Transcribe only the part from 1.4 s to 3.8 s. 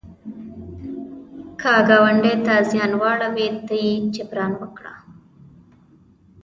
که ګاونډي ته زیان واړوي، ته